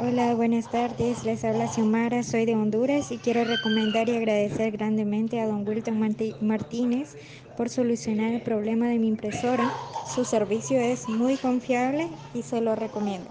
[0.00, 1.24] Hola, buenas tardes.
[1.24, 5.98] Les habla Xiomara, soy de Honduras y quiero recomendar y agradecer grandemente a don Wilton
[6.40, 7.16] Martínez
[7.56, 9.68] por solucionar el problema de mi impresora.
[10.14, 13.28] Su servicio es muy confiable y se lo recomiendo.